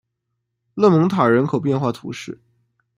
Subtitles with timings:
[0.73, 2.41] 勒蒙塔人口变化图示